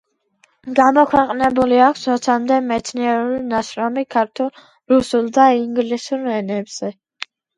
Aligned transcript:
გამოქვეყნებული 0.77 1.81
აქვს 1.87 2.05
ოცამდე 2.13 2.55
მეცნიერული 2.69 3.37
ნაშრომი 3.51 4.05
ქართულ, 4.17 4.49
რუსულ 4.93 5.29
და 5.39 5.45
ინგლისურ 5.59 6.25
ენებზე. 6.41 6.91